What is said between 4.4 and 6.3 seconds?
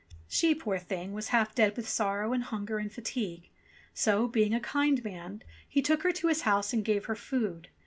a kind man, he took her to